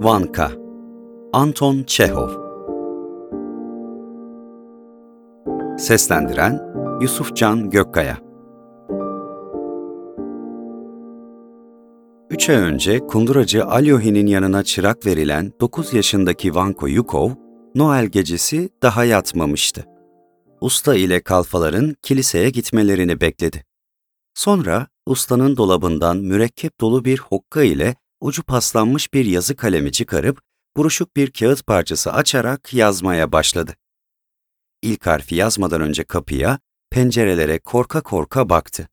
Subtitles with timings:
[0.00, 0.52] Vanka
[1.32, 2.30] Anton Çehov
[5.78, 6.60] Seslendiren
[7.00, 8.18] Yusufcan Gökkaya
[12.30, 17.30] Üç ay önce kunduracı Alyohi'nin yanına çırak verilen 9 yaşındaki Vanko Yukov,
[17.74, 19.84] Noel gecesi daha yatmamıştı.
[20.60, 23.64] Usta ile kalfaların kiliseye gitmelerini bekledi.
[24.34, 30.40] Sonra ustanın dolabından mürekkep dolu bir hokka ile ucu paslanmış bir yazı kalemi çıkarıp
[30.76, 33.74] buruşuk bir kağıt parçası açarak yazmaya başladı.
[34.82, 36.58] İlk harfi yazmadan önce kapıya,
[36.90, 38.88] pencerelere korka korka baktı.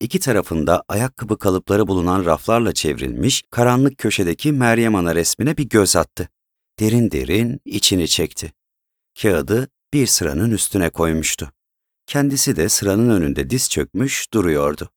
[0.00, 6.28] İki tarafında ayakkabı kalıpları bulunan raflarla çevrilmiş karanlık köşedeki Meryem Ana resmine bir göz attı.
[6.78, 8.52] Derin derin içini çekti.
[9.22, 11.52] Kağıdı bir sıranın üstüne koymuştu.
[12.06, 14.90] Kendisi de sıranın önünde diz çökmüş duruyordu.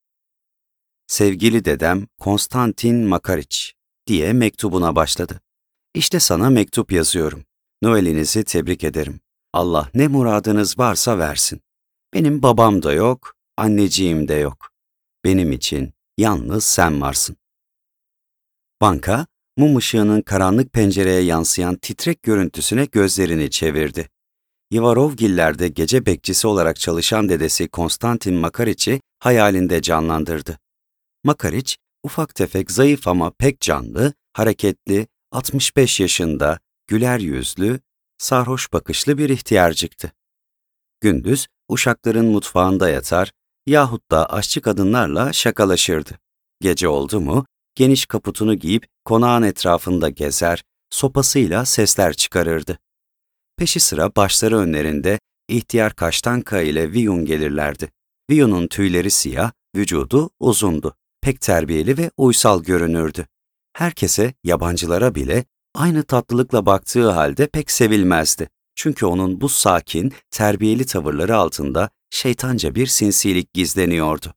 [1.07, 3.73] Sevgili dedem Konstantin Makariç
[4.07, 5.41] diye mektubuna başladı.
[5.93, 7.45] İşte sana mektup yazıyorum.
[7.81, 9.19] Noel'inizi tebrik ederim.
[9.53, 11.61] Allah ne muradınız varsa versin.
[12.13, 14.69] Benim babam da yok, anneciğim de yok.
[15.25, 17.37] Benim için yalnız sen varsın.
[18.81, 24.09] Banka, mum ışığının karanlık pencereye yansıyan titrek görüntüsüne gözlerini çevirdi.
[24.71, 30.59] Yivarovgillerde gece bekçisi olarak çalışan dedesi Konstantin Makariç'i hayalinde canlandırdı.
[31.23, 37.79] Makariç, ufak tefek zayıf ama pek canlı, hareketli, 65 yaşında, güler yüzlü,
[38.17, 40.11] sarhoş bakışlı bir ihtiyarcıktı.
[41.01, 43.31] Gündüz uşakların mutfağında yatar
[43.65, 46.19] yahut da aşçı kadınlarla şakalaşırdı.
[46.61, 52.79] Gece oldu mu, geniş kaputunu giyip konağın etrafında gezer, sopasıyla sesler çıkarırdı.
[53.57, 57.91] Peşi sıra başları önlerinde ihtiyar kaştanka ile Viyun gelirlerdi.
[58.29, 60.95] Viyun'un tüyleri siyah, vücudu uzundu.
[61.23, 63.27] Pek terbiyeli ve uysal görünürdü.
[63.73, 68.49] Herkese, yabancılara bile aynı tatlılıkla baktığı halde pek sevilmezdi.
[68.75, 74.33] Çünkü onun bu sakin, terbiyeli tavırları altında şeytanca bir sinsilik gizleniyordu.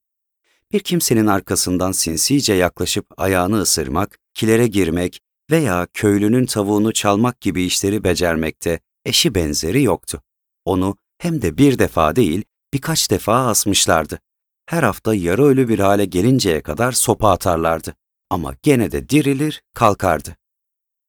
[0.72, 8.04] Bir kimsenin arkasından sinsice yaklaşıp ayağını ısırmak, kilere girmek veya köylünün tavuğunu çalmak gibi işleri
[8.04, 10.22] becermekte eşi benzeri yoktu.
[10.64, 14.20] Onu hem de bir defa değil birkaç defa asmışlardı.
[14.66, 17.94] Her hafta yarı ölü bir hale gelinceye kadar sopa atarlardı.
[18.30, 20.36] Ama gene de dirilir, kalkardı.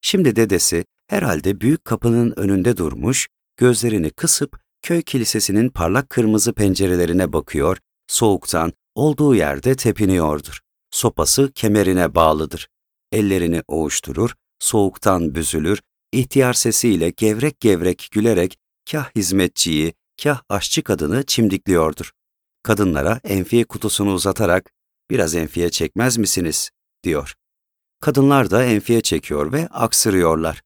[0.02, 7.78] Şimdi dedesi herhalde büyük kapının önünde durmuş, gözlerini kısıp köy kilisesinin parlak kırmızı pencerelerine bakıyor,
[8.08, 10.60] soğuktan olduğu yerde tepiniyordur.
[10.92, 12.68] Sopası kemerine bağlıdır.
[13.12, 15.82] Ellerini oğuşturur, soğuktan büzülür,
[16.12, 18.58] ihtiyar sesiyle gevrek gevrek gülerek
[18.92, 19.94] kah hizmetçiyi,
[20.24, 22.12] kah aşçı kadını çimdikliyordur.
[22.68, 24.72] Kadınlara enfiye kutusunu uzatarak
[25.10, 26.70] biraz enfiye çekmez misiniz
[27.04, 27.34] diyor.
[28.02, 30.62] Kadınlar da enfiye çekiyor ve aksırıyorlar.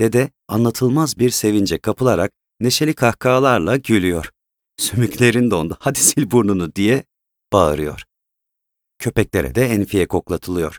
[0.00, 4.30] Dede anlatılmaz bir sevince kapılarak neşeli kahkahalarla gülüyor.
[4.76, 7.04] Sümüklerin dondu, hadi sil burnunu diye
[7.52, 8.04] bağırıyor.
[8.98, 10.78] Köpeklere de enfiye koklatılıyor.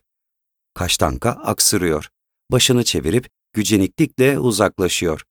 [0.73, 2.09] Kaştanka aksırıyor.
[2.51, 5.23] Başını çevirip güceniklikle uzaklaşıyor.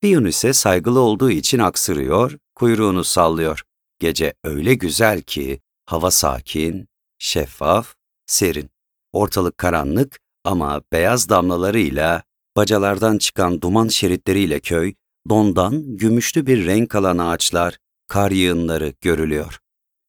[0.00, 3.64] Piyun ise saygılı olduğu için aksırıyor, kuyruğunu sallıyor.
[4.02, 7.94] Gece öyle güzel ki hava sakin, şeffaf,
[8.26, 8.70] serin.
[9.12, 12.22] Ortalık karanlık ama beyaz damlalarıyla,
[12.56, 14.94] bacalardan çıkan duman şeritleriyle köy,
[15.28, 19.58] dondan gümüşlü bir renk alan ağaçlar, kar yığınları görülüyor.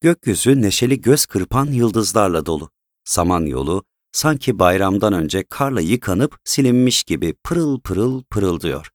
[0.01, 2.69] Gökyüzü neşeli göz kırpan yıldızlarla dolu.
[3.03, 8.91] Samanyolu sanki bayramdan önce karla yıkanıp silinmiş gibi pırıl pırıl pırıldıyor.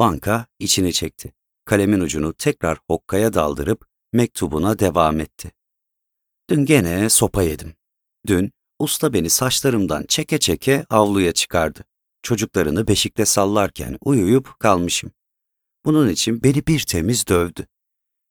[0.00, 1.32] Vanka içini çekti.
[1.64, 5.52] Kalemin ucunu tekrar hokkaya daldırıp mektubuna devam etti.
[6.50, 7.74] Dün gene sopa yedim.
[8.26, 11.84] Dün usta beni saçlarımdan çeke çeke avluya çıkardı.
[12.22, 15.10] Çocuklarını beşikte sallarken uyuyup kalmışım.
[15.84, 17.66] Bunun için beni bir temiz dövdü.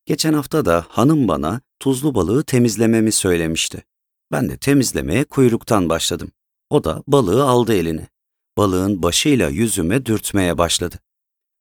[0.05, 3.83] Geçen hafta da hanım bana tuzlu balığı temizlememi söylemişti.
[4.31, 6.31] Ben de temizlemeye kuyruktan başladım.
[6.69, 8.07] O da balığı aldı eline.
[8.57, 10.99] Balığın başıyla yüzüme dürtmeye başladı.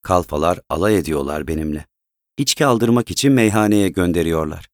[0.02, 1.86] Kalfalar alay ediyorlar benimle.
[2.38, 4.68] İçki aldırmak için meyhaneye gönderiyorlar.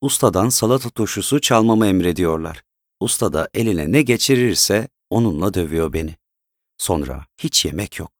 [0.00, 2.62] Ustadan salata turşusu çalmamı emrediyorlar.
[3.00, 6.16] Usta da eline ne geçirirse onunla dövüyor beni.
[6.78, 8.12] Sonra hiç yemek yok.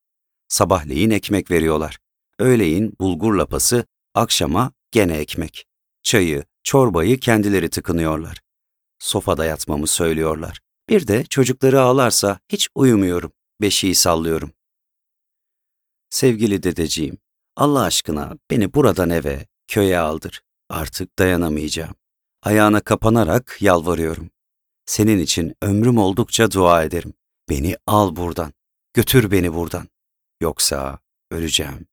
[0.48, 1.98] Sabahleyin ekmek veriyorlar.
[2.38, 5.66] Öğleyin bulgur lapası, akşama gene ekmek.
[6.02, 8.40] Çayı, çorbayı kendileri tıkınıyorlar.
[8.98, 10.60] Sofada yatmamı söylüyorlar.
[10.88, 13.32] Bir de çocukları ağlarsa hiç uyumuyorum.
[13.60, 14.52] Beşiği sallıyorum.
[16.10, 17.18] Sevgili dedeciğim,
[17.56, 20.42] Allah aşkına beni buradan eve, köye aldır.
[20.68, 21.94] Artık dayanamayacağım.
[22.42, 24.30] Ayağına kapanarak yalvarıyorum.
[24.86, 27.14] Senin için ömrüm oldukça dua ederim.
[27.48, 28.52] Beni al buradan.
[28.94, 29.88] götür beni buradan.
[30.40, 30.98] Yoksa
[31.30, 31.86] öleceğim.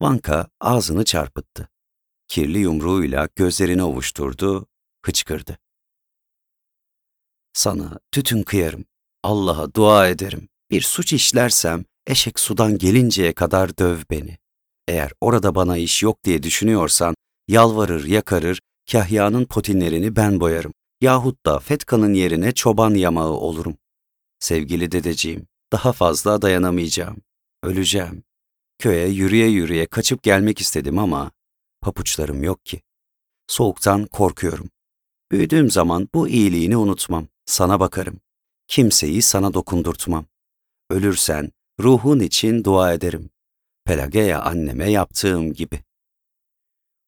[0.00, 1.68] Vanka ağzını çarpıttı.
[2.28, 4.66] Kirli yumruğuyla gözlerini ovuşturdu,
[5.06, 5.58] hıçkırdı.
[7.52, 8.84] Sana tütün kıyarım,
[9.22, 10.48] Allah'a dua ederim.
[10.70, 14.38] Bir suç işlersem eşek sudan gelinceye kadar döv beni.
[14.88, 17.14] Eğer orada bana iş yok diye düşünüyorsan
[17.48, 18.60] yalvarır yakarır,
[18.92, 20.72] kahyanın potinlerini ben boyarım.
[21.00, 23.76] Yahut da Fetka'nın yerine çoban yamağı olurum.
[24.38, 27.16] Sevgili dedeciğim, daha fazla dayanamayacağım.
[27.62, 28.24] Öleceğim.
[28.78, 31.30] Köye yürüye yürüye kaçıp gelmek istedim ama
[31.80, 32.80] papuçlarım yok ki.
[33.46, 34.70] Soğuktan korkuyorum.
[35.32, 37.28] Büyüdüğüm zaman bu iyiliğini unutmam.
[37.46, 38.20] Sana bakarım.
[38.68, 40.26] Kimseyi sana dokundurtmam.
[40.90, 41.50] Ölürsen
[41.82, 43.30] ruhun için dua ederim.
[43.84, 45.84] Pelageya anneme yaptığım gibi.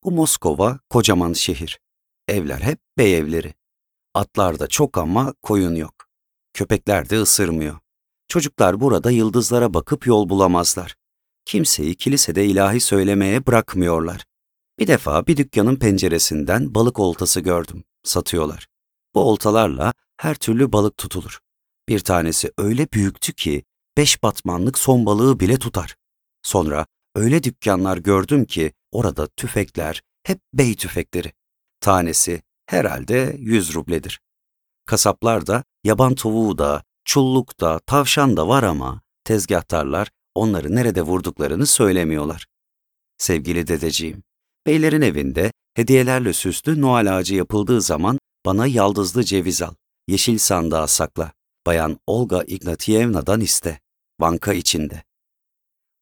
[0.05, 1.81] Bu Moskova kocaman şehir.
[2.29, 3.55] Evler hep bey evleri.
[4.15, 5.95] Atlar da çok ama koyun yok.
[6.55, 7.79] Köpekler de ısırmıyor.
[8.29, 10.97] Çocuklar burada yıldızlara bakıp yol bulamazlar.
[11.45, 14.25] Kimseyi kilisede ilahi söylemeye bırakmıyorlar.
[14.79, 17.85] Bir defa bir dükkanın penceresinden balık oltası gördüm.
[18.03, 18.67] Satıyorlar.
[19.15, 21.39] Bu oltalarla her türlü balık tutulur.
[21.89, 23.65] Bir tanesi öyle büyüktü ki
[23.97, 25.97] beş batmanlık son balığı bile tutar.
[26.43, 31.33] Sonra öyle dükkanlar gördüm ki orada tüfekler hep bey tüfekleri.
[31.81, 34.21] Tanesi herhalde yüz rubledir.
[34.87, 42.47] Kasaplarda yaban tavuğu da, çulluk da, tavşan da var ama tezgahtarlar onları nerede vurduklarını söylemiyorlar.
[43.19, 44.23] Sevgili dedeciğim,
[44.67, 49.75] beylerin evinde hediyelerle süslü Noel ağacı yapıldığı zaman bana yaldızlı ceviz al,
[50.09, 51.33] yeşil sandığa sakla.
[51.67, 53.81] Bayan Olga Ignatievna'dan iste.
[54.21, 55.03] Vanka içinde.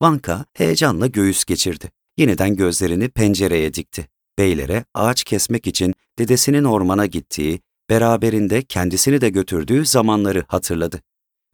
[0.02, 1.90] Vanka heyecanla göğüs geçirdi.
[2.16, 4.08] Yeniden gözlerini pencereye dikti.
[4.38, 7.60] Beylere ağaç kesmek için dedesinin ormana gittiği,
[7.90, 11.02] beraberinde kendisini de götürdüğü zamanları hatırladı.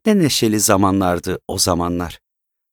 [0.07, 2.21] Ne neşeli zamanlardı o zamanlar.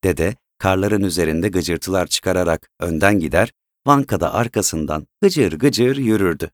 [0.03, 3.53] Dede karların üzerinde gıcırtılar çıkararak önden gider,
[3.87, 6.51] Vanka da arkasından gıcır gıcır yürürdü.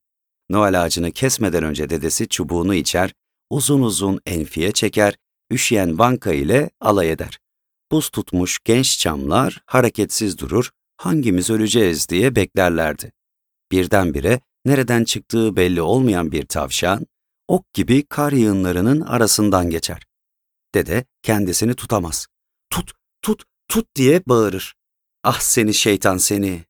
[0.49, 3.13] Noel ağacını kesmeden önce dedesi çubuğunu içer,
[3.49, 5.15] uzun uzun enfiye çeker,
[5.51, 7.39] üşüyen Vanka ile alay eder.
[7.91, 13.11] Buz tutmuş genç çamlar hareketsiz durur, hangimiz öleceğiz diye beklerlerdi.
[13.71, 17.05] Birdenbire nereden çıktığı belli olmayan bir tavşan,
[17.47, 20.03] ok gibi kar yığınlarının arasından geçer.
[20.75, 22.27] Dede kendisini tutamaz.
[22.69, 22.91] Tut,
[23.21, 24.75] tut, tut diye bağırır.
[25.23, 26.65] Ah seni şeytan seni!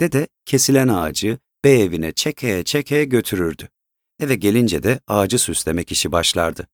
[0.00, 3.68] Dede kesilen ağacı bey evine çekeye çekeye götürürdü.
[4.20, 6.66] Eve gelince de ağacı süslemek işi başlardı.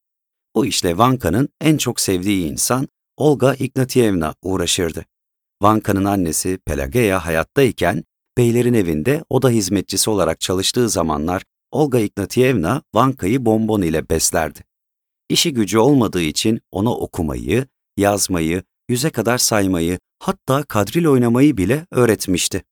[0.55, 5.05] Bu işle Vanka'nın en çok sevdiği insan Olga Ignatievna uğraşırdı.
[5.63, 8.05] Vanka'nın annesi Pelageya hayattayken
[8.39, 14.61] beylerin evinde oda hizmetçisi olarak çalıştığı zamanlar Olga Ignatievna Vanka'yı bonbon ile beslerdi.
[15.29, 17.67] İşi gücü olmadığı için ona okumayı,
[17.97, 22.63] yazmayı, yüze kadar saymayı, hatta kadril oynamayı bile öğretmişti.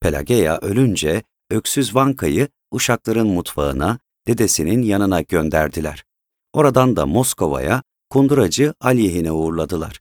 [0.00, 6.04] Pelageya ölünce öksüz Vanka'yı uşakların mutfağına, dedesinin yanına gönderdiler.
[6.52, 10.00] Oradan da Moskova'ya kunduracı Alyehin'e uğurladılar.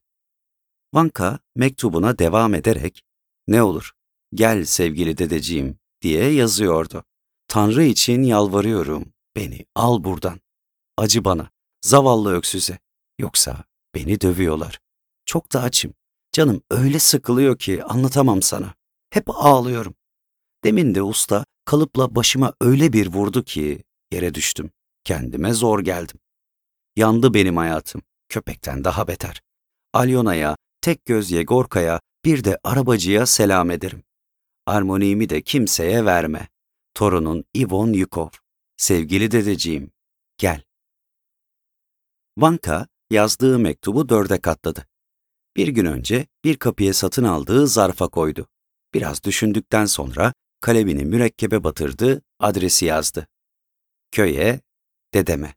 [0.94, 3.04] Vanka mektubuna devam ederek,
[3.48, 3.92] ne olur,
[4.34, 7.04] gel sevgili dedeciğim diye yazıyordu.
[7.48, 10.40] Tanrı için yalvarıyorum, beni al buradan.
[10.98, 11.50] Acı bana,
[11.82, 12.80] zavallı öksüze.
[13.20, 13.64] Yoksa
[13.96, 14.80] beni dövüyorlar.
[15.26, 15.94] Çok da açım.
[16.32, 18.74] Canım öyle sıkılıyor ki anlatamam sana.
[19.10, 19.96] Hep ağlıyorum.
[20.64, 23.84] Demin de usta kalıpla başıma öyle bir vurdu ki
[24.14, 24.72] yere düştüm.
[25.04, 26.20] Kendime zor geldim.
[26.96, 28.02] Yandı benim hayatım.
[28.30, 29.42] Köpekten daha beter.
[29.94, 34.04] Alyona'ya, tek göz Yegorka'ya, bir de arabacıya selam ederim.
[34.66, 36.48] Armoniğimi de kimseye verme.
[36.94, 38.30] Torunun Ivon Yukov.
[38.78, 39.92] Sevgili dedeciğim,
[40.38, 40.62] gel.
[42.38, 44.88] Vanka yazdığı mektubu dörde katladı.
[45.58, 48.48] Bir gün önce bir kapıya satın aldığı zarfa koydu.
[48.94, 53.28] Biraz düşündükten sonra kalemini mürekkebe batırdı, adresi yazdı.
[54.14, 54.60] Köye,
[55.14, 55.54] dedeme.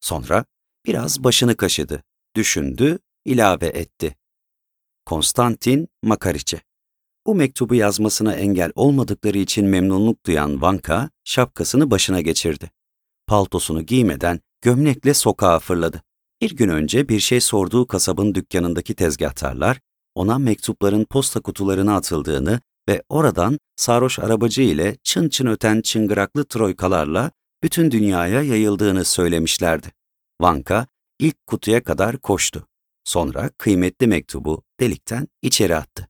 [0.00, 0.44] Sonra
[0.86, 2.02] biraz başını kaşıdı,
[2.36, 4.16] düşündü, ilave etti.
[5.06, 6.60] Konstantin Makariç'e.
[7.26, 12.70] Bu mektubu yazmasına engel olmadıkları için memnunluk duyan Vanka, şapkasını başına geçirdi.
[13.26, 16.02] Paltosunu giymeden gömlekle sokağa fırladı.
[16.40, 19.80] Bir gün önce bir şey sorduğu kasabın dükkanındaki tezgahtarlar,
[20.14, 27.30] ona mektupların posta kutularına atıldığını ve oradan sarhoş arabacı ile çın çın öten çıngıraklı troykalarla
[27.62, 29.92] bütün dünyaya yayıldığını söylemişlerdi.
[30.40, 30.86] Vanka
[31.18, 32.66] ilk kutuya kadar koştu.
[33.04, 36.08] Sonra kıymetli mektubu delikten içeri attı.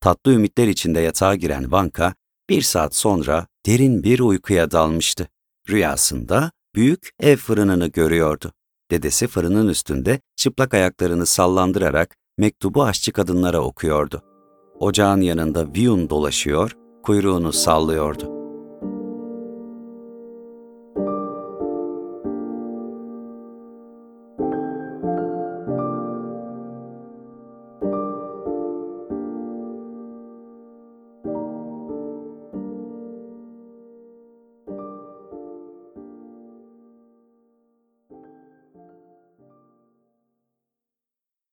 [0.00, 2.14] Tatlı ümitler içinde yatağa giren Vanka
[2.50, 5.28] bir saat sonra derin bir uykuya dalmıştı.
[5.70, 8.52] Rüyasında büyük ev fırınını görüyordu.
[8.90, 14.22] Dedesi fırının üstünde çıplak ayaklarını sallandırarak mektubu aşçı kadınlara okuyordu.
[14.78, 18.35] Ocağın yanında Viyun dolaşıyor, kuyruğunu sallıyordu.